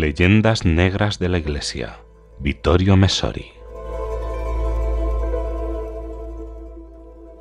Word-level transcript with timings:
Leyendas 0.00 0.64
Negras 0.64 1.20
de 1.20 1.28
la 1.28 1.38
Iglesia. 1.38 2.00
Vittorio 2.40 2.96
Messori. 2.96 3.52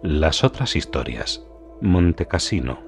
Las 0.04 0.44
otras 0.44 0.76
historias. 0.76 1.48
Montecassino. 1.82 2.80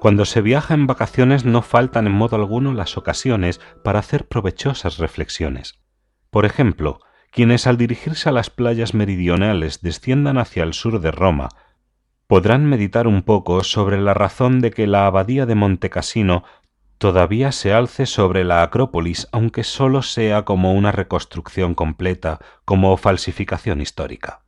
Cuando 0.00 0.24
se 0.24 0.40
viaja 0.40 0.74
en 0.74 0.88
vacaciones 0.88 1.44
no 1.44 1.62
faltan 1.62 2.08
en 2.08 2.12
modo 2.12 2.34
alguno 2.34 2.74
las 2.74 2.96
ocasiones 2.96 3.60
para 3.84 4.00
hacer 4.00 4.26
provechosas 4.26 4.98
reflexiones. 4.98 5.78
Por 6.30 6.44
ejemplo, 6.44 6.98
quienes 7.30 7.68
al 7.68 7.76
dirigirse 7.76 8.30
a 8.30 8.32
las 8.32 8.50
playas 8.50 8.94
meridionales 8.94 9.80
desciendan 9.80 10.38
hacia 10.38 10.64
el 10.64 10.74
sur 10.74 11.00
de 11.00 11.12
Roma, 11.12 11.50
podrán 12.28 12.66
meditar 12.66 13.06
un 13.06 13.22
poco 13.22 13.64
sobre 13.64 13.98
la 13.98 14.12
razón 14.12 14.60
de 14.60 14.70
que 14.70 14.86
la 14.86 15.06
abadía 15.06 15.46
de 15.46 15.54
Montecassino 15.54 16.44
todavía 16.98 17.52
se 17.52 17.72
alce 17.72 18.04
sobre 18.04 18.44
la 18.44 18.62
Acrópolis, 18.62 19.28
aunque 19.32 19.64
sólo 19.64 20.02
sea 20.02 20.44
como 20.44 20.74
una 20.74 20.92
reconstrucción 20.92 21.74
completa, 21.74 22.38
como 22.66 22.94
falsificación 22.98 23.80
histórica. 23.80 24.42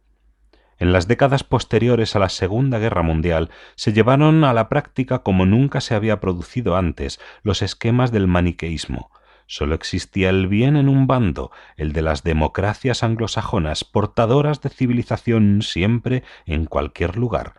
En 0.79 0.93
las 0.93 1.09
décadas 1.09 1.43
posteriores 1.43 2.15
a 2.17 2.19
la 2.19 2.29
Segunda 2.29 2.79
Guerra 2.79 3.03
Mundial 3.03 3.49
se 3.77 3.95
llevaron 3.95 4.45
a 4.45 4.53
la 4.53 4.69
práctica 4.69 5.21
como 5.21 5.47
nunca 5.47 5.81
se 5.81 5.95
había 5.95 6.21
producido 6.21 6.77
antes 6.77 7.19
los 7.43 7.63
esquemas 7.63 8.13
del 8.13 8.27
maniqueísmo, 8.27 9.11
Sólo 9.53 9.75
existía 9.75 10.29
el 10.31 10.47
bien 10.47 10.77
en 10.77 10.89
un 10.89 11.09
bando, 11.09 11.51
el 11.77 11.93
de 11.93 12.03
las 12.03 12.23
democracias 12.23 13.03
anglosajonas, 13.03 13.83
portadoras 13.83 14.61
de 14.61 14.69
civilización 14.69 15.63
siempre 15.63 16.23
en 16.47 16.67
cualquier 16.67 17.17
lugar. 17.17 17.55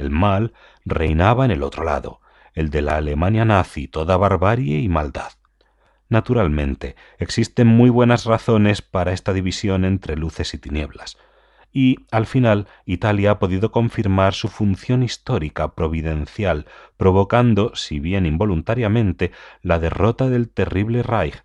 El 0.00 0.10
mal 0.10 0.54
reinaba 0.86 1.44
en 1.44 1.50
el 1.50 1.62
otro 1.62 1.84
lado, 1.84 2.20
el 2.54 2.70
de 2.70 2.80
la 2.80 2.96
Alemania 2.96 3.44
nazi, 3.44 3.86
toda 3.86 4.16
barbarie 4.16 4.78
y 4.78 4.88
maldad. 4.88 5.32
Naturalmente, 6.08 6.96
existen 7.18 7.66
muy 7.66 7.90
buenas 7.90 8.24
razones 8.24 8.80
para 8.80 9.12
esta 9.12 9.34
división 9.34 9.84
entre 9.84 10.16
luces 10.16 10.54
y 10.54 10.58
tinieblas 10.58 11.18
y, 11.72 11.98
al 12.10 12.26
final, 12.26 12.66
Italia 12.84 13.32
ha 13.32 13.38
podido 13.38 13.70
confirmar 13.70 14.34
su 14.34 14.48
función 14.48 15.02
histórica 15.02 15.74
providencial, 15.74 16.66
provocando, 16.96 17.72
si 17.74 18.00
bien 18.00 18.26
involuntariamente, 18.26 19.30
la 19.62 19.78
derrota 19.78 20.28
del 20.28 20.48
terrible 20.48 21.02
Reich. 21.02 21.44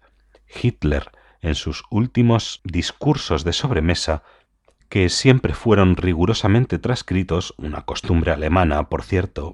Hitler, 0.61 1.11
en 1.41 1.55
sus 1.55 1.83
últimos 1.91 2.61
discursos 2.63 3.43
de 3.43 3.53
sobremesa, 3.53 4.23
que 4.95 5.09
siempre 5.09 5.53
fueron 5.53 5.97
rigurosamente 5.97 6.79
transcritos, 6.79 7.53
una 7.57 7.81
costumbre 7.81 8.31
alemana, 8.31 8.87
por 8.87 9.03
cierto, 9.03 9.53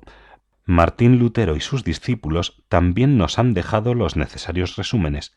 Martín 0.65 1.17
Lutero 1.17 1.55
y 1.55 1.61
sus 1.61 1.83
discípulos 1.83 2.61
también 2.69 3.17
nos 3.17 3.39
han 3.39 3.55
dejado 3.55 3.95
los 3.95 4.15
necesarios 4.15 4.75
resúmenes. 4.75 5.35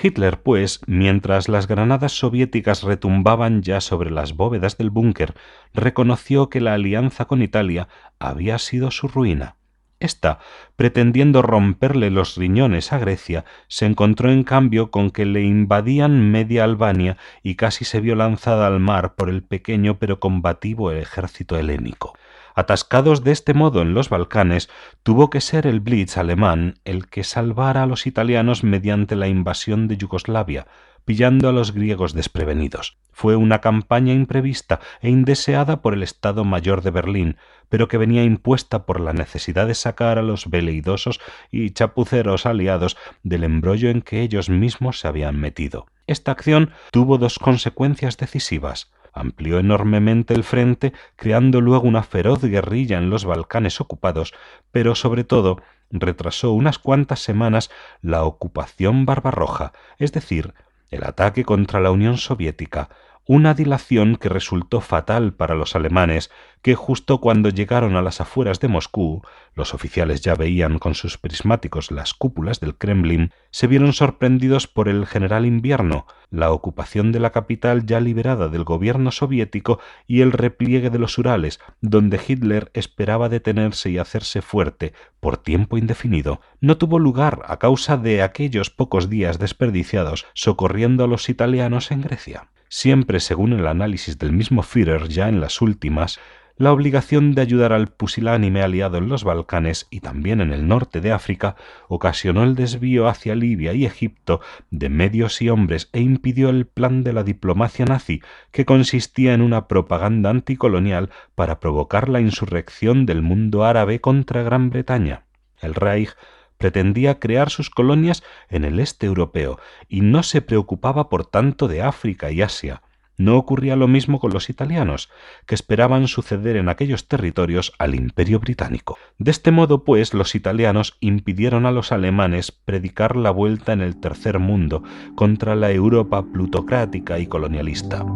Hitler, 0.00 0.40
pues, 0.40 0.82
mientras 0.86 1.48
las 1.48 1.66
granadas 1.66 2.12
soviéticas 2.12 2.84
retumbaban 2.84 3.62
ya 3.62 3.80
sobre 3.80 4.12
las 4.12 4.36
bóvedas 4.36 4.78
del 4.78 4.90
búnker, 4.90 5.34
reconoció 5.74 6.48
que 6.48 6.60
la 6.60 6.74
alianza 6.74 7.24
con 7.24 7.42
Italia 7.42 7.88
había 8.20 8.56
sido 8.56 8.92
su 8.92 9.08
ruina. 9.08 9.56
Esta, 10.00 10.38
pretendiendo 10.76 11.42
romperle 11.42 12.10
los 12.10 12.36
riñones 12.36 12.90
a 12.94 12.98
Grecia, 12.98 13.44
se 13.68 13.84
encontró 13.84 14.32
en 14.32 14.44
cambio 14.44 14.90
con 14.90 15.10
que 15.10 15.26
le 15.26 15.42
invadían 15.42 16.30
media 16.30 16.64
Albania 16.64 17.18
y 17.42 17.56
casi 17.56 17.84
se 17.84 18.00
vio 18.00 18.16
lanzada 18.16 18.66
al 18.66 18.80
mar 18.80 19.14
por 19.14 19.28
el 19.28 19.42
pequeño 19.42 19.98
pero 19.98 20.18
combativo 20.18 20.90
ejército 20.90 21.58
helénico. 21.58 22.14
Atascados 22.54 23.24
de 23.24 23.32
este 23.32 23.52
modo 23.52 23.82
en 23.82 23.92
los 23.92 24.08
Balcanes, 24.08 24.70
tuvo 25.02 25.28
que 25.28 25.42
ser 25.42 25.66
el 25.66 25.80
Blitz 25.80 26.16
alemán 26.16 26.80
el 26.84 27.06
que 27.08 27.22
salvara 27.22 27.82
a 27.82 27.86
los 27.86 28.06
italianos 28.06 28.64
mediante 28.64 29.16
la 29.16 29.28
invasión 29.28 29.86
de 29.86 29.98
Yugoslavia, 29.98 30.66
pillando 31.10 31.48
a 31.48 31.52
los 31.52 31.74
griegos 31.74 32.14
desprevenidos. 32.14 32.96
Fue 33.10 33.34
una 33.34 33.60
campaña 33.60 34.12
imprevista 34.12 34.78
e 35.00 35.08
indeseada 35.08 35.82
por 35.82 35.92
el 35.92 36.04
Estado 36.04 36.44
Mayor 36.44 36.82
de 36.82 36.92
Berlín, 36.92 37.36
pero 37.68 37.88
que 37.88 37.98
venía 37.98 38.22
impuesta 38.22 38.86
por 38.86 39.00
la 39.00 39.12
necesidad 39.12 39.66
de 39.66 39.74
sacar 39.74 40.18
a 40.18 40.22
los 40.22 40.48
veleidosos 40.50 41.20
y 41.50 41.70
chapuceros 41.70 42.46
aliados 42.46 42.96
del 43.24 43.42
embrollo 43.42 43.90
en 43.90 44.02
que 44.02 44.20
ellos 44.20 44.50
mismos 44.50 45.00
se 45.00 45.08
habían 45.08 45.40
metido. 45.40 45.86
Esta 46.06 46.30
acción 46.30 46.70
tuvo 46.92 47.18
dos 47.18 47.40
consecuencias 47.40 48.16
decisivas 48.16 48.92
amplió 49.12 49.58
enormemente 49.58 50.34
el 50.34 50.44
frente, 50.44 50.92
creando 51.16 51.60
luego 51.60 51.88
una 51.88 52.04
feroz 52.04 52.42
guerrilla 52.42 52.98
en 52.98 53.10
los 53.10 53.24
Balcanes 53.24 53.80
ocupados, 53.80 54.32
pero 54.70 54.94
sobre 54.94 55.24
todo 55.24 55.60
retrasó 55.90 56.52
unas 56.52 56.78
cuantas 56.78 57.18
semanas 57.18 57.72
la 58.02 58.22
ocupación 58.22 59.06
barbarroja, 59.06 59.72
es 59.98 60.12
decir, 60.12 60.54
el 60.90 61.04
ataque 61.04 61.44
contra 61.44 61.80
la 61.80 61.90
Unión 61.90 62.16
Soviética, 62.16 62.88
una 63.26 63.54
dilación 63.54 64.16
que 64.16 64.28
resultó 64.28 64.80
fatal 64.80 65.32
para 65.32 65.54
los 65.54 65.76
alemanes, 65.76 66.30
que 66.62 66.74
justo 66.74 67.20
cuando 67.20 67.48
llegaron 67.48 67.94
a 67.94 68.02
las 68.02 68.20
afueras 68.20 68.60
de 68.60 68.68
Moscú, 68.68 69.22
los 69.54 69.72
oficiales 69.72 70.20
ya 70.20 70.34
veían 70.34 70.78
con 70.78 70.94
sus 70.94 71.16
prismáticos 71.16 71.90
las 71.90 72.12
cúpulas 72.12 72.60
del 72.60 72.76
Kremlin, 72.76 73.32
se 73.50 73.66
vieron 73.66 73.92
sorprendidos 73.92 74.66
por 74.66 74.88
el 74.88 75.06
general 75.06 75.46
invierno, 75.46 76.06
la 76.30 76.50
ocupación 76.50 77.12
de 77.12 77.20
la 77.20 77.30
capital 77.30 77.86
ya 77.86 78.00
liberada 78.00 78.48
del 78.48 78.64
gobierno 78.64 79.10
soviético 79.10 79.80
y 80.06 80.22
el 80.22 80.32
repliegue 80.32 80.90
de 80.90 80.98
los 80.98 81.16
Urales, 81.16 81.60
donde 81.80 82.20
Hitler 82.26 82.70
esperaba 82.74 83.28
detenerse 83.28 83.90
y 83.90 83.98
hacerse 83.98 84.42
fuerte 84.42 84.92
por 85.20 85.36
tiempo 85.36 85.78
indefinido, 85.78 86.40
no 86.60 86.78
tuvo 86.78 86.98
lugar 86.98 87.42
a 87.46 87.58
causa 87.58 87.96
de 87.96 88.22
aquellos 88.22 88.70
pocos 88.70 89.08
días 89.08 89.38
desperdiciados 89.38 90.26
socorriendo 90.34 91.04
a 91.04 91.06
los 91.06 91.28
italianos 91.28 91.90
en 91.90 92.02
Grecia 92.02 92.48
siempre 92.70 93.20
según 93.20 93.52
el 93.52 93.66
análisis 93.66 94.16
del 94.16 94.32
mismo 94.32 94.62
Führer 94.62 95.08
ya 95.08 95.28
en 95.28 95.40
las 95.40 95.60
últimas, 95.60 96.18
la 96.56 96.72
obligación 96.72 97.34
de 97.34 97.40
ayudar 97.40 97.72
al 97.72 97.88
pusilánime 97.88 98.62
aliado 98.62 98.98
en 98.98 99.08
los 99.08 99.24
Balcanes 99.24 99.88
y 99.90 100.00
también 100.00 100.42
en 100.42 100.52
el 100.52 100.68
norte 100.68 101.00
de 101.00 101.10
África 101.10 101.56
ocasionó 101.88 102.44
el 102.44 102.54
desvío 102.54 103.08
hacia 103.08 103.34
Libia 103.34 103.72
y 103.72 103.86
Egipto 103.86 104.40
de 104.70 104.90
medios 104.90 105.40
y 105.40 105.48
hombres 105.48 105.88
e 105.94 106.00
impidió 106.00 106.50
el 106.50 106.66
plan 106.66 107.02
de 107.02 107.14
la 107.14 107.24
diplomacia 107.24 107.86
nazi, 107.86 108.20
que 108.52 108.66
consistía 108.66 109.32
en 109.32 109.40
una 109.40 109.68
propaganda 109.68 110.28
anticolonial 110.28 111.08
para 111.34 111.60
provocar 111.60 112.10
la 112.10 112.20
insurrección 112.20 113.06
del 113.06 113.22
mundo 113.22 113.64
árabe 113.64 114.02
contra 114.02 114.42
Gran 114.42 114.68
Bretaña. 114.68 115.24
El 115.62 115.74
Reich 115.74 116.14
pretendía 116.60 117.18
crear 117.18 117.48
sus 117.48 117.70
colonias 117.70 118.22
en 118.50 118.64
el 118.64 118.78
este 118.78 119.06
europeo 119.06 119.58
y 119.88 120.02
no 120.02 120.22
se 120.22 120.42
preocupaba 120.42 121.08
por 121.08 121.24
tanto 121.24 121.66
de 121.66 121.82
África 121.82 122.30
y 122.30 122.42
Asia. 122.42 122.82
No 123.16 123.36
ocurría 123.36 123.76
lo 123.76 123.88
mismo 123.88 124.18
con 124.18 124.32
los 124.32 124.48
italianos, 124.48 125.10
que 125.46 125.54
esperaban 125.54 126.06
suceder 126.08 126.56
en 126.56 126.68
aquellos 126.68 127.06
territorios 127.08 127.72
al 127.78 127.94
imperio 127.94 128.40
británico. 128.40 128.96
De 129.18 129.30
este 129.30 129.50
modo, 129.50 129.84
pues, 129.84 130.14
los 130.14 130.34
italianos 130.34 130.96
impidieron 131.00 131.66
a 131.66 131.70
los 131.70 131.92
alemanes 131.92 132.50
predicar 132.50 133.16
la 133.16 133.30
vuelta 133.30 133.72
en 133.74 133.82
el 133.82 134.00
tercer 134.00 134.38
mundo 134.38 134.82
contra 135.16 135.54
la 135.54 135.70
Europa 135.70 136.24
plutocrática 136.32 137.18
y 137.18 137.26
colonialista. 137.26 138.06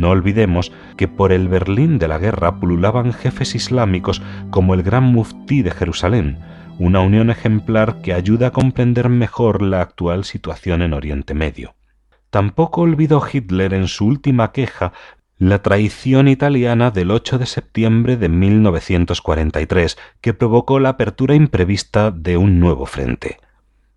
No 0.00 0.08
olvidemos 0.08 0.72
que 0.96 1.08
por 1.08 1.30
el 1.30 1.48
Berlín 1.48 1.98
de 1.98 2.08
la 2.08 2.16
guerra 2.16 2.58
pululaban 2.58 3.12
jefes 3.12 3.54
islámicos 3.54 4.22
como 4.48 4.72
el 4.72 4.82
Gran 4.82 5.04
Muftí 5.04 5.60
de 5.60 5.72
Jerusalén, 5.72 6.38
una 6.78 7.00
unión 7.00 7.28
ejemplar 7.28 8.00
que 8.00 8.14
ayuda 8.14 8.46
a 8.46 8.50
comprender 8.50 9.10
mejor 9.10 9.60
la 9.60 9.82
actual 9.82 10.24
situación 10.24 10.80
en 10.80 10.94
Oriente 10.94 11.34
Medio. 11.34 11.74
Tampoco 12.30 12.80
olvidó 12.80 13.22
Hitler 13.30 13.74
en 13.74 13.88
su 13.88 14.06
última 14.06 14.52
queja 14.52 14.94
la 15.36 15.60
traición 15.60 16.28
italiana 16.28 16.90
del 16.90 17.10
8 17.10 17.38
de 17.38 17.44
septiembre 17.44 18.16
de 18.16 18.30
1943, 18.30 19.98
que 20.22 20.32
provocó 20.32 20.78
la 20.78 20.90
apertura 20.90 21.34
imprevista 21.34 22.10
de 22.10 22.38
un 22.38 22.58
nuevo 22.58 22.86
frente. 22.86 23.36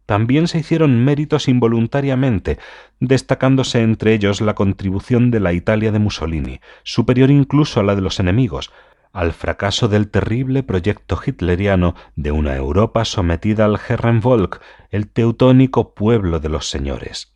También 0.06 0.48
se 0.48 0.60
hicieron 0.60 1.04
méritos 1.04 1.48
involuntariamente, 1.48 2.60
destacándose 3.00 3.82
entre 3.82 4.14
ellos 4.14 4.42
la 4.42 4.56
contribución 4.56 5.32
de 5.32 5.40
la 5.40 5.54
Italia 5.54 5.92
de 5.92 6.00
Mussolini, 6.00 6.60
superior 6.84 7.32
incluso 7.32 7.80
a 7.80 7.84
la 7.84 7.96
de 7.96 8.02
los 8.02 8.20
enemigos, 8.20 8.72
al 9.14 9.32
fracaso 9.32 9.88
del 9.88 10.10
terrible 10.10 10.64
proyecto 10.64 11.20
hitleriano 11.24 11.96
de 12.16 12.32
una 12.32 12.56
Europa 12.56 13.06
sometida 13.06 13.66
al 13.66 13.80
Herrenvolk, 13.88 14.60
el 14.90 15.08
teutónico 15.08 15.94
pueblo 15.94 16.40
de 16.40 16.50
los 16.50 16.70
señores. 16.70 17.34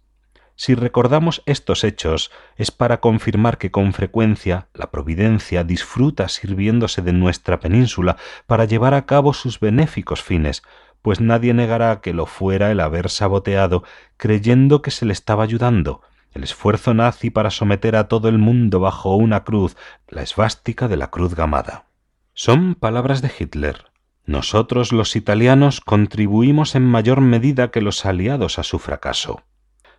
Si 0.59 0.73
recordamos 0.73 1.43
estos 1.45 1.83
hechos, 1.83 2.31
es 2.55 2.71
para 2.71 2.99
confirmar 2.99 3.59
que 3.59 3.69
con 3.69 3.93
frecuencia 3.93 4.69
la 4.73 4.89
Providencia 4.89 5.63
disfruta 5.63 6.29
sirviéndose 6.29 7.03
de 7.03 7.13
nuestra 7.13 7.59
península 7.59 8.17
para 8.47 8.65
llevar 8.65 8.95
a 8.95 9.05
cabo 9.05 9.35
sus 9.35 9.59
benéficos 9.59 10.23
fines, 10.23 10.63
pues 11.07 11.21
nadie 11.21 11.53
negará 11.53 12.01
que 12.01 12.11
lo 12.11 12.25
fuera 12.25 12.69
el 12.69 12.81
haber 12.81 13.09
saboteado 13.09 13.85
creyendo 14.17 14.81
que 14.81 14.91
se 14.91 15.05
le 15.05 15.13
estaba 15.13 15.41
ayudando, 15.41 16.01
el 16.33 16.43
esfuerzo 16.43 16.93
nazi 16.93 17.29
para 17.29 17.49
someter 17.49 17.95
a 17.95 18.09
todo 18.09 18.27
el 18.27 18.37
mundo 18.37 18.81
bajo 18.81 19.15
una 19.15 19.45
cruz, 19.45 19.77
la 20.09 20.21
esvástica 20.21 20.89
de 20.89 20.97
la 20.97 21.09
cruz 21.09 21.33
gamada. 21.33 21.85
Son 22.33 22.75
palabras 22.75 23.21
de 23.21 23.31
Hitler. 23.39 23.85
Nosotros 24.25 24.91
los 24.91 25.15
italianos 25.15 25.79
contribuimos 25.79 26.75
en 26.75 26.83
mayor 26.83 27.21
medida 27.21 27.71
que 27.71 27.79
los 27.79 28.05
aliados 28.05 28.59
a 28.59 28.63
su 28.63 28.77
fracaso. 28.77 29.43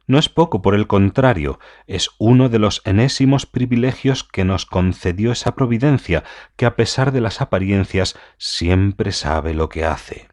No 0.07 0.19
es 0.19 0.29
poco, 0.29 0.61
por 0.61 0.75
el 0.75 0.87
contrario, 0.87 1.59
es 1.87 2.11
uno 2.19 2.51
de 2.51 2.59
los 2.59 2.83
enésimos 2.85 3.47
privilegios 3.47 4.25
que 4.25 4.45
nos 4.45 4.67
concedió 4.67 5.33
esa 5.33 5.55
providencia, 5.55 6.23
que 6.57 6.67
a 6.67 6.77
pesar 6.77 7.13
de 7.13 7.23
las 7.23 7.41
apariencias 7.41 8.15
siempre 8.37 9.13
sabe 9.13 9.55
lo 9.55 9.71
que 9.71 9.87
hace. 9.87 10.29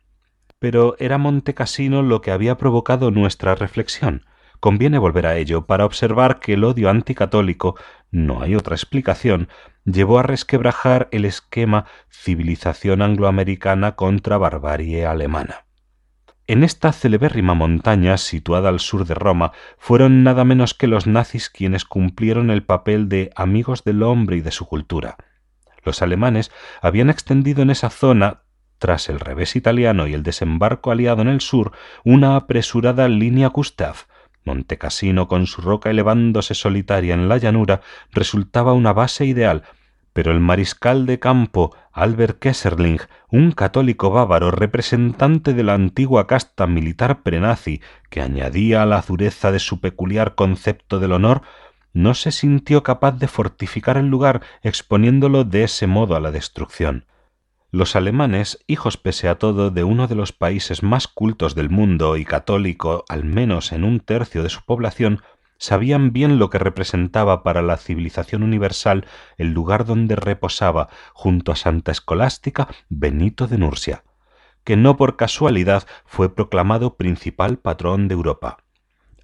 Pero 0.59 0.95
era 0.99 1.17
Montecasino 1.17 2.01
lo 2.01 2.21
que 2.21 2.31
había 2.31 2.57
provocado 2.57 3.11
nuestra 3.11 3.55
reflexión. 3.55 4.25
Conviene 4.59 4.97
volver 4.97 5.27
a 5.27 5.37
ello 5.37 5.65
para 5.65 5.85
observar 5.85 6.39
que 6.39 6.53
el 6.53 6.63
odio 6.63 6.89
anticatólico, 6.89 7.77
no 8.11 8.41
hay 8.41 8.55
otra 8.55 8.75
explicación, 8.75 9.49
llevó 9.83 10.19
a 10.19 10.23
resquebrajar 10.23 11.07
el 11.11 11.25
esquema 11.25 11.85
civilización 12.09 13.01
angloamericana 13.01 13.95
contra 13.95 14.37
barbarie 14.37 15.05
alemana. 15.05 15.65
En 16.47 16.63
esta 16.63 16.91
celebérrima 16.91 17.55
montaña, 17.55 18.17
situada 18.17 18.69
al 18.69 18.79
sur 18.79 19.05
de 19.05 19.15
Roma, 19.15 19.51
fueron 19.79 20.23
nada 20.23 20.43
menos 20.43 20.75
que 20.75 20.85
los 20.85 21.07
nazis 21.07 21.49
quienes 21.49 21.85
cumplieron 21.85 22.51
el 22.51 22.63
papel 22.63 23.09
de 23.09 23.31
amigos 23.35 23.83
del 23.83 24.03
hombre 24.03 24.37
y 24.37 24.41
de 24.41 24.51
su 24.51 24.67
cultura. 24.67 25.17
Los 25.83 26.03
alemanes 26.03 26.51
habían 26.81 27.09
extendido 27.09 27.63
en 27.63 27.71
esa 27.71 27.89
zona 27.89 28.44
tras 28.77 29.10
el 29.10 29.19
revés 29.19 29.56
italiano 29.56 30.07
y 30.07 30.13
el 30.13 30.24
desembarco 30.24 30.92
aliado 30.92 31.22
en 31.22 31.27
el 31.27 31.42
sur, 31.42 31.72
una 32.04 32.36
apresurada 32.36 33.07
línea 33.07 33.48
Gustav. 33.50 33.95
Montecasino, 34.44 35.27
con 35.27 35.48
su 35.48 35.62
roca 35.62 35.89
elevándose 35.89 36.54
solitaria 36.54 37.13
en 37.13 37.27
la 37.27 37.38
llanura, 37.38 37.81
resultaba 38.12 38.74
una 38.74 38.94
base 38.94 39.25
ideal, 39.25 39.63
pero 40.13 40.31
el 40.31 40.39
mariscal 40.39 41.06
de 41.06 41.19
campo 41.19 41.75
Albert 41.92 42.39
Kesserling, 42.39 43.00
un 43.30 43.51
católico 43.51 44.12
bávaro 44.12 44.51
representante 44.51 45.54
de 45.54 45.63
la 45.63 45.74
antigua 45.74 46.27
casta 46.27 46.68
militar 46.68 47.24
prenazi, 47.24 47.81
que 48.10 48.22
añadía 48.22 48.83
a 48.83 48.86
la 48.86 49.01
dureza 49.01 49.51
de 49.51 49.60
su 49.60 49.81
peculiar 49.81 50.36
concepto 50.36 51.00
del 51.00 51.12
honor, 51.12 51.42
no 51.92 52.13
se 52.13 52.31
sintió 52.31 52.83
capaz 52.83 53.13
de 53.13 53.27
fortificar 53.27 53.98
el 53.98 54.07
lugar 54.07 54.42
exponiéndolo 54.62 55.44
de 55.44 55.63
ese 55.63 55.88
modo 55.88 56.16
a 56.16 56.19
la 56.19 56.31
destrucción. 56.31 57.06
Los 57.75 57.98
alemanes, 57.98 58.63
hijos 58.68 58.95
pese 58.95 59.27
a 59.27 59.38
todo 59.38 59.69
de 59.69 59.83
uno 59.83 60.07
de 60.07 60.16
los 60.16 60.31
países 60.31 60.81
más 60.81 61.10
cultos 61.10 61.56
del 61.56 61.69
mundo 61.69 62.16
y 62.16 62.24
católico 62.24 63.04
al 63.10 63.25
menos 63.25 63.74
en 63.74 63.83
un 63.83 64.00
tercio 64.00 64.44
de 64.44 64.50
su 64.50 64.62
población, 64.63 65.22
sabían 65.57 66.13
bien 66.13 66.39
lo 66.39 66.50
que 66.50 66.57
representaba 66.57 67.44
para 67.44 67.62
la 67.62 67.75
civilización 67.75 68.44
universal 68.44 69.06
el 69.38 69.51
lugar 69.51 69.83
donde 69.83 70.16
reposaba 70.16 70.88
junto 71.12 71.51
a 71.51 71.57
Santa 71.57 71.92
Escolástica 71.92 72.69
Benito 72.88 73.45
de 73.45 73.57
Nursia, 73.57 74.06
que 74.63 74.77
no 74.77 74.95
por 74.95 75.18
casualidad 75.18 75.86
fue 76.06 76.33
proclamado 76.33 76.95
principal 76.95 77.57
patrón 77.57 78.07
de 78.07 78.13
Europa. 78.13 78.63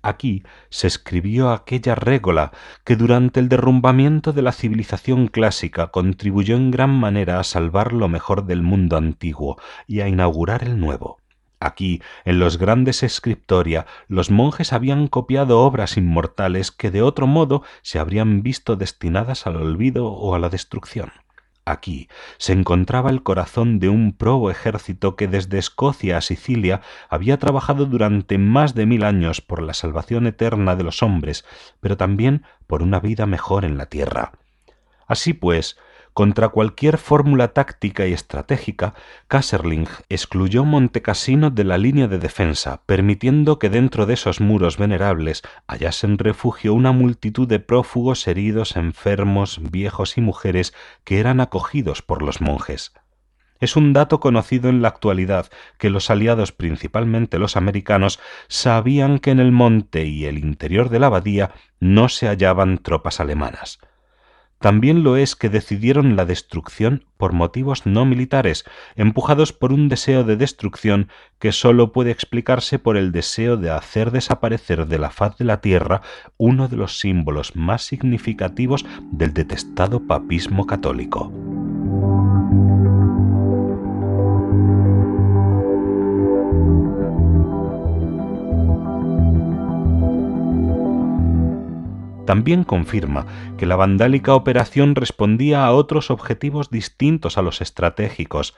Aquí 0.04 0.44
se 0.70 0.88
escribió 0.88 1.52
aquella 1.52 1.94
régola 1.94 2.52
que 2.84 2.96
durante 2.96 3.40
el 3.40 3.50
derrumbamiento 3.50 4.34
de 4.34 4.42
la 4.42 4.52
civilización 4.52 5.28
clásica 5.28 5.88
contribuyó 5.88 6.56
en 6.56 6.72
gran 6.72 6.90
manera 6.90 7.40
a 7.40 7.44
salvar 7.44 7.94
lo 7.94 8.08
mejor 8.08 8.46
del 8.46 8.64
mundo 8.64 8.98
antiguo 8.98 9.58
y 9.88 10.02
a 10.02 10.08
inaugurar 10.08 10.64
el 10.64 10.80
nuevo. 10.80 11.20
Aquí, 11.60 12.02
en 12.26 12.40
los 12.40 12.58
grandes 12.58 13.04
escriptoria, 13.04 13.86
los 14.08 14.32
monjes 14.32 14.74
habían 14.74 15.08
copiado 15.08 15.60
obras 15.60 15.96
inmortales 15.96 16.72
que 16.72 16.90
de 16.90 17.04
otro 17.04 17.28
modo 17.28 17.62
se 17.84 18.00
habrían 18.00 18.42
visto 18.42 18.76
destinadas 18.76 19.46
al 19.46 19.58
olvido 19.58 20.08
o 20.08 20.34
a 20.34 20.40
la 20.40 20.50
destrucción. 20.50 21.12
Aquí 21.64 22.10
se 22.38 22.54
encontraba 22.54 23.12
el 23.12 23.22
corazón 23.22 23.80
de 23.80 23.90
un 23.90 24.14
probo 24.14 24.50
ejército 24.50 25.16
que 25.16 25.28
desde 25.28 25.60
Escocia 25.60 26.18
a 26.18 26.22
Sicilia 26.22 26.82
había 27.08 27.38
trabajado 27.38 27.86
durante 27.86 28.40
más 28.40 28.74
de 28.74 28.88
mil 28.88 29.04
años 29.04 29.42
por 29.42 29.62
la 29.62 29.76
salvación 29.76 30.26
eterna 30.26 30.76
de 30.76 30.84
los 30.84 31.04
hombres, 31.04 31.46
pero 31.80 31.98
también 31.98 32.44
por 32.66 32.82
una 32.82 33.00
vida 33.00 33.28
mejor 33.28 33.64
en 33.64 33.78
la 33.78 33.86
tierra. 33.86 34.32
Así 35.06 35.34
pues, 35.34 35.78
contra 36.14 36.50
cualquier 36.50 36.98
fórmula 36.98 37.50
táctica 37.50 38.06
y 38.06 38.14
estratégica, 38.14 38.94
Kasserling 39.28 39.88
excluyó 40.10 40.66
Montecasino 40.66 41.50
de 41.50 41.64
la 41.64 41.78
línea 41.78 42.08
de 42.08 42.20
defensa, 42.20 42.82
permitiendo 42.86 43.60
que 43.60 43.70
dentro 43.70 44.06
de 44.06 44.16
esos 44.16 44.42
muros 44.42 44.78
venerables 44.78 45.42
hallasen 45.68 46.18
refugio 46.18 46.74
una 46.74 46.92
multitud 46.92 47.48
de 47.48 47.60
prófugos 47.60 48.28
heridos, 48.28 48.76
enfermos, 48.76 49.60
viejos 49.72 50.18
y 50.18 50.22
mujeres 50.22 50.74
que 51.04 51.20
eran 51.20 51.40
acogidos 51.40 52.02
por 52.02 52.22
los 52.22 52.42
monjes. 52.42 52.94
Es 53.60 53.76
un 53.76 53.94
dato 53.94 54.20
conocido 54.20 54.70
en 54.70 54.82
la 54.82 54.88
actualidad 54.88 55.48
que 55.78 55.92
los 55.92 56.10
aliados, 56.10 56.52
principalmente 56.52 57.38
los 57.38 57.56
americanos, 57.56 58.20
sabían 58.48 59.20
que 59.20 59.30
en 59.30 59.40
el 59.40 59.52
monte 59.52 60.06
y 60.06 60.26
el 60.26 60.40
interior 60.40 60.90
de 60.90 61.00
la 61.00 61.08
abadía 61.08 61.52
no 61.80 62.10
se 62.10 62.28
hallaban 62.28 62.80
tropas 62.80 63.20
alemanas 63.20 63.80
también 64.62 65.04
lo 65.04 65.18
es 65.18 65.36
que 65.36 65.50
decidieron 65.50 66.16
la 66.16 66.26
destrucción 66.26 67.06
por 67.18 67.34
motivos 67.34 67.86
no 67.86 68.06
militares, 68.06 68.64
empujados 68.96 69.54
por 69.54 69.74
un 69.74 69.90
deseo 69.90 70.24
de 70.24 70.38
destrucción 70.38 71.10
que 71.40 71.52
sólo 71.52 71.92
puede 71.92 72.12
explicarse 72.12 72.80
por 72.80 72.96
el 72.96 73.12
deseo 73.12 73.58
de 73.58 73.72
hacer 73.72 74.12
desaparecer 74.12 74.88
de 74.88 75.00
la 75.00 75.10
faz 75.10 75.38
de 75.38 75.46
la 75.46 75.62
tierra 75.62 76.02
uno 76.38 76.68
de 76.68 76.78
los 76.78 77.00
símbolos 77.00 77.56
más 77.56 77.84
significativos 77.84 78.86
del 79.12 79.34
detestado 79.34 80.08
papismo 80.08 80.66
católico. 80.66 81.51
También 92.32 92.64
confirma 92.64 93.26
que 93.58 93.66
la 93.66 93.76
vandálica 93.76 94.36
operación 94.36 94.96
respondía 94.96 95.66
a 95.66 95.74
otros 95.74 96.10
objetivos 96.10 96.70
distintos 96.70 97.38
a 97.38 97.42
los 97.42 97.60
estratégicos, 97.60 98.56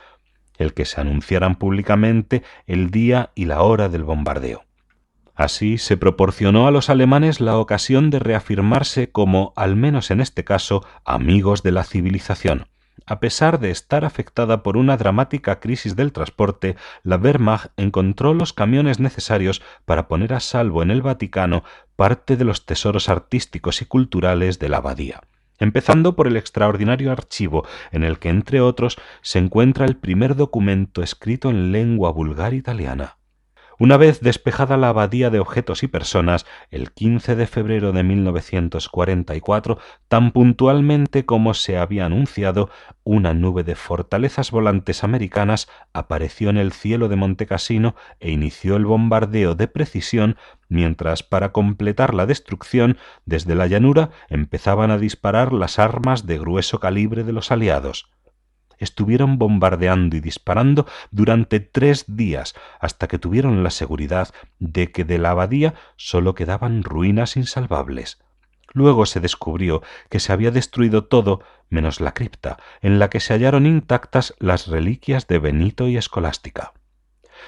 el 0.59 0.75
que 0.75 0.85
se 0.85 1.01
anunciaran 1.01 1.55
públicamente 1.55 2.43
el 2.67 2.91
día 2.91 3.31
y 3.33 3.45
la 3.45 3.63
hora 3.63 3.89
del 3.89 4.03
bombardeo. 4.03 4.63
Así 5.33 5.79
se 5.79 5.97
proporcionó 5.97 6.67
a 6.67 6.71
los 6.71 6.91
alemanes 6.91 7.41
la 7.41 7.57
ocasión 7.57 8.11
de 8.11 8.19
reafirmarse 8.19 9.09
como, 9.09 9.53
al 9.55 9.75
menos 9.75 10.11
en 10.11 10.21
este 10.21 10.43
caso, 10.43 10.85
amigos 11.03 11.63
de 11.63 11.71
la 11.71 11.83
civilización. 11.83 12.67
A 13.05 13.19
pesar 13.19 13.59
de 13.59 13.71
estar 13.71 14.05
afectada 14.05 14.63
por 14.63 14.77
una 14.77 14.97
dramática 14.97 15.59
crisis 15.59 15.95
del 15.95 16.13
transporte, 16.13 16.75
la 17.03 17.17
Wehrmacht 17.17 17.71
encontró 17.77 18.33
los 18.33 18.53
camiones 18.53 18.99
necesarios 18.99 19.61
para 19.85 20.07
poner 20.07 20.33
a 20.33 20.39
salvo 20.39 20.83
en 20.83 20.91
el 20.91 21.01
Vaticano 21.01 21.63
parte 21.95 22.37
de 22.37 22.45
los 22.45 22.65
tesoros 22.65 23.09
artísticos 23.09 23.81
y 23.81 23.85
culturales 23.85 24.59
de 24.59 24.69
la 24.69 24.77
abadía 24.77 25.21
empezando 25.59 26.15
por 26.15 26.27
el 26.27 26.35
extraordinario 26.35 27.11
archivo 27.11 27.65
en 27.91 28.03
el 28.03 28.19
que, 28.19 28.29
entre 28.29 28.59
otros, 28.59 28.97
se 29.21 29.39
encuentra 29.39 29.85
el 29.85 29.95
primer 29.95 30.35
documento 30.35 31.01
escrito 31.01 31.49
en 31.49 31.71
lengua 31.71 32.11
vulgar 32.11 32.53
italiana. 32.53 33.17
Una 33.79 33.97
vez 33.97 34.19
despejada 34.21 34.77
la 34.77 34.89
abadía 34.89 35.31
de 35.31 35.39
objetos 35.39 35.81
y 35.81 35.87
personas, 35.87 36.45
el 36.69 36.91
15 36.91 37.35
de 37.35 37.47
febrero 37.47 37.91
de 37.91 38.03
1944, 38.03 39.79
tan 40.07 40.31
puntualmente 40.31 41.25
como 41.25 41.53
se 41.55 41.77
había 41.77 42.05
anunciado, 42.05 42.69
una 43.03 43.33
nube 43.33 43.63
de 43.63 43.75
fortalezas 43.75 44.51
volantes 44.51 45.03
americanas 45.03 45.67
apareció 45.91 46.49
en 46.49 46.57
el 46.57 46.71
cielo 46.71 47.09
de 47.09 47.15
Montecassino 47.15 47.95
e 48.19 48.31
inició 48.31 48.75
el 48.75 48.85
bombardeo 48.85 49.55
de 49.55 49.67
precisión, 49.67 50.37
mientras 50.69 51.23
para 51.23 51.51
completar 51.51 52.13
la 52.13 52.27
destrucción, 52.27 52.97
desde 53.25 53.55
la 53.55 53.65
llanura 53.65 54.11
empezaban 54.29 54.91
a 54.91 54.99
disparar 54.99 55.51
las 55.51 55.79
armas 55.79 56.27
de 56.27 56.37
grueso 56.37 56.79
calibre 56.79 57.23
de 57.23 57.33
los 57.33 57.51
aliados 57.51 58.07
estuvieron 58.77 59.37
bombardeando 59.37 60.15
y 60.15 60.19
disparando 60.19 60.85
durante 61.11 61.59
tres 61.59 62.05
días 62.07 62.55
hasta 62.79 63.07
que 63.07 63.19
tuvieron 63.19 63.63
la 63.63 63.69
seguridad 63.69 64.33
de 64.59 64.91
que 64.91 65.05
de 65.05 65.17
la 65.17 65.31
abadía 65.31 65.73
sólo 65.95 66.35
quedaban 66.35 66.83
ruinas 66.83 67.37
insalvables. 67.37 68.19
Luego 68.73 69.05
se 69.05 69.19
descubrió 69.19 69.83
que 70.09 70.19
se 70.19 70.33
había 70.33 70.51
destruido 70.51 71.05
todo 71.05 71.41
menos 71.69 72.01
la 72.01 72.13
cripta, 72.13 72.57
en 72.81 72.99
la 72.99 73.09
que 73.09 73.19
se 73.19 73.33
hallaron 73.33 73.65
intactas 73.65 74.33
las 74.39 74.67
reliquias 74.67 75.27
de 75.27 75.39
Benito 75.39 75.87
y 75.87 75.97
Escolástica. 75.97 76.73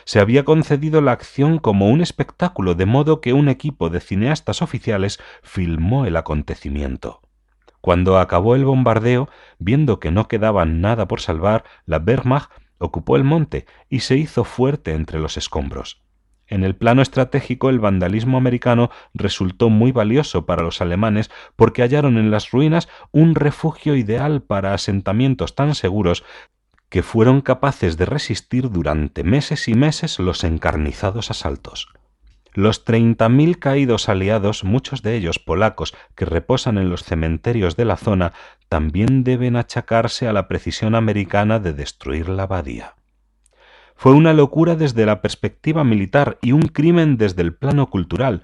Se 0.04 0.20
había 0.20 0.46
concedido 0.46 1.02
la 1.02 1.14
acción 1.14 1.58
como 1.58 1.90
un 1.90 2.02
espectáculo, 2.02 2.76
de 2.76 2.86
modo 2.86 3.22
que 3.22 3.34
un 3.34 3.50
equipo 3.50 3.90
de 3.90 4.02
cineastas 4.02 4.62
oficiales 4.62 5.20
filmó 5.42 6.06
el 6.06 6.18
acontecimiento. 6.18 7.22
Cuando 7.86 8.18
acabó 8.18 8.56
el 8.56 8.66
bombardeo, 8.66 9.30
viendo 9.60 10.00
que 10.00 10.10
no 10.10 10.28
quedaba 10.28 10.66
nada 10.66 11.08
por 11.08 11.22
salvar, 11.22 11.66
la 11.86 12.00
Wehrmacht 12.00 12.50
ocupó 12.80 13.16
el 13.16 13.24
monte 13.24 13.68
y 13.90 14.00
se 14.00 14.18
hizo 14.18 14.44
fuerte 14.44 14.96
entre 14.96 15.20
los 15.20 15.38
escombros. 15.38 16.02
En 16.48 16.64
el 16.64 16.76
plano 16.76 17.04
estratégico, 17.04 17.70
el 17.70 17.78
vandalismo 17.78 18.40
americano 18.40 18.90
resultó 19.14 19.70
muy 19.70 19.92
valioso 19.92 20.48
para 20.48 20.64
los 20.64 20.82
alemanes 20.82 21.30
porque 21.56 21.84
hallaron 21.84 22.18
en 22.18 22.32
las 22.32 22.50
ruinas 22.50 22.90
un 23.12 23.36
refugio 23.36 23.96
ideal 23.96 24.42
para 24.42 24.74
asentamientos 24.74 25.54
tan 25.54 25.76
seguros 25.76 26.24
que 26.90 27.04
fueron 27.04 27.42
capaces 27.42 27.98
de 27.98 28.06
resistir 28.08 28.72
durante 28.72 29.24
meses 29.24 29.68
y 29.68 29.76
meses 29.76 30.18
los 30.18 30.44
encarnizados 30.44 31.30
asaltos. 31.30 31.90
Los 32.56 32.86
treinta 32.86 33.28
mil 33.28 33.60
caídos 33.60 34.08
aliados, 34.08 34.64
muchos 34.64 35.02
de 35.02 35.18
ellos 35.18 35.40
polacos, 35.40 35.94
que 36.16 36.24
reposan 36.24 36.78
en 36.78 36.90
los 36.90 37.04
cementerios 37.04 37.76
de 37.76 37.84
la 37.84 37.98
zona, 37.98 38.32
también 38.70 39.26
deben 39.26 39.58
achacarse 39.58 40.30
a 40.30 40.32
la 40.32 40.48
precisión 40.48 40.96
americana 40.96 41.60
de 41.60 41.74
destruir 41.74 42.30
la 42.30 42.44
abadía. 42.44 42.96
Fue 43.98 44.14
una 44.14 44.34
locura 44.34 44.76
desde 44.76 45.06
la 45.06 45.22
perspectiva 45.22 45.84
militar 45.84 46.38
y 46.42 46.54
un 46.54 46.62
crimen 46.62 47.18
desde 47.18 47.42
el 47.42 47.54
plano 47.54 47.90
cultural, 47.90 48.44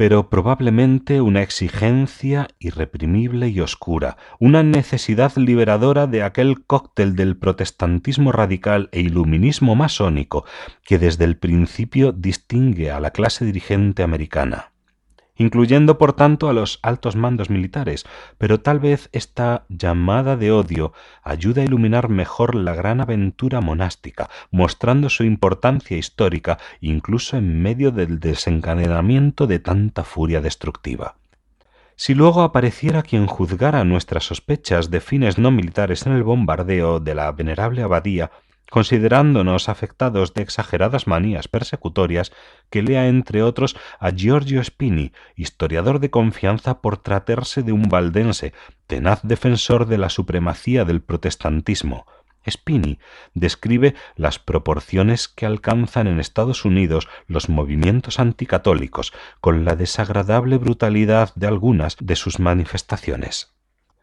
pero 0.00 0.30
probablemente 0.30 1.20
una 1.20 1.42
exigencia 1.42 2.48
irreprimible 2.58 3.50
y 3.50 3.60
oscura, 3.60 4.16
una 4.38 4.62
necesidad 4.62 5.36
liberadora 5.36 6.06
de 6.06 6.22
aquel 6.22 6.64
cóctel 6.64 7.14
del 7.16 7.36
protestantismo 7.36 8.32
radical 8.32 8.88
e 8.92 9.00
iluminismo 9.00 9.76
masónico 9.76 10.46
que 10.84 10.98
desde 10.98 11.26
el 11.26 11.36
principio 11.36 12.12
distingue 12.12 12.90
a 12.90 12.98
la 12.98 13.10
clase 13.10 13.44
dirigente 13.44 14.02
americana 14.02 14.72
incluyendo 15.40 15.96
por 15.96 16.12
tanto 16.12 16.50
a 16.50 16.52
los 16.52 16.80
altos 16.82 17.16
mandos 17.16 17.48
militares, 17.48 18.04
pero 18.36 18.60
tal 18.60 18.78
vez 18.78 19.08
esta 19.12 19.64
llamada 19.70 20.36
de 20.36 20.52
odio 20.52 20.92
ayuda 21.22 21.62
a 21.62 21.64
iluminar 21.64 22.10
mejor 22.10 22.54
la 22.54 22.74
gran 22.74 23.00
aventura 23.00 23.62
monástica, 23.62 24.28
mostrando 24.50 25.08
su 25.08 25.24
importancia 25.24 25.96
histórica 25.96 26.58
incluso 26.82 27.38
en 27.38 27.62
medio 27.62 27.90
del 27.90 28.20
desencadenamiento 28.20 29.46
de 29.46 29.60
tanta 29.60 30.04
furia 30.04 30.42
destructiva. 30.42 31.16
Si 31.96 32.12
luego 32.12 32.42
apareciera 32.42 33.00
quien 33.00 33.26
juzgara 33.26 33.82
nuestras 33.84 34.24
sospechas 34.24 34.90
de 34.90 35.00
fines 35.00 35.38
no 35.38 35.50
militares 35.50 36.04
en 36.04 36.12
el 36.12 36.22
bombardeo 36.22 37.00
de 37.00 37.14
la 37.14 37.32
venerable 37.32 37.82
abadía, 37.82 38.30
considerándonos 38.70 39.68
afectados 39.68 40.32
de 40.32 40.42
exageradas 40.42 41.06
manías 41.06 41.48
persecutorias, 41.48 42.32
que 42.70 42.82
lea 42.82 43.08
entre 43.08 43.42
otros 43.42 43.76
a 43.98 44.10
Giorgio 44.10 44.64
Spini, 44.64 45.12
historiador 45.36 46.00
de 46.00 46.10
confianza 46.10 46.80
por 46.80 46.96
tratarse 46.96 47.62
de 47.62 47.72
un 47.72 47.82
valdense, 47.82 48.54
tenaz 48.86 49.20
defensor 49.22 49.86
de 49.86 49.98
la 49.98 50.08
supremacía 50.08 50.84
del 50.84 51.02
protestantismo. 51.02 52.06
Spini 52.48 52.98
describe 53.34 53.94
las 54.16 54.38
proporciones 54.38 55.28
que 55.28 55.46
alcanzan 55.46 56.06
en 56.06 56.20
Estados 56.20 56.64
Unidos 56.64 57.08
los 57.26 57.48
movimientos 57.48 58.18
anticatólicos, 58.18 59.12
con 59.40 59.64
la 59.64 59.76
desagradable 59.76 60.56
brutalidad 60.56 61.34
de 61.34 61.46
algunas 61.46 61.96
de 62.00 62.16
sus 62.16 62.38
manifestaciones. 62.38 63.52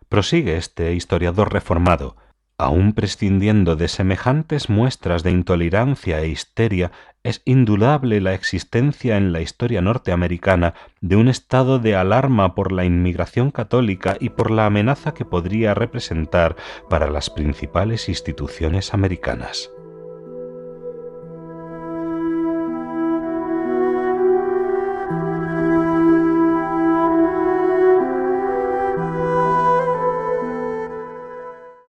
Prosigue 0.09 0.57
este 0.57 0.93
historiador 0.93 1.51
reformado, 1.51 2.15
Aun 2.59 2.93
prescindiendo 2.93 3.75
de 3.75 3.87
semejantes 3.87 4.67
muestras 4.67 5.21
de 5.21 5.29
intolerancia 5.29 6.21
e 6.21 6.29
histeria, 6.29 6.91
es 7.21 7.43
indudable 7.45 8.19
la 8.19 8.33
existencia 8.33 9.15
en 9.15 9.31
la 9.31 9.41
historia 9.41 9.81
norteamericana 9.81 10.73
de 10.99 11.17
un 11.17 11.27
estado 11.27 11.77
de 11.77 11.95
alarma 11.95 12.55
por 12.55 12.71
la 12.71 12.83
inmigración 12.83 13.51
católica 13.51 14.17
y 14.19 14.29
por 14.29 14.49
la 14.49 14.65
amenaza 14.65 15.13
que 15.13 15.23
podría 15.23 15.75
representar 15.75 16.55
para 16.89 17.11
las 17.11 17.29
principales 17.29 18.09
instituciones 18.09 18.91
americanas. 18.93 19.69